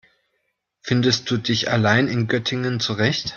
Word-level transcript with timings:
Findest 0.81 1.29
du 1.29 1.37
dich 1.37 1.69
allein 1.69 2.07
in 2.07 2.27
Göttingen 2.27 2.79
zurecht? 2.79 3.29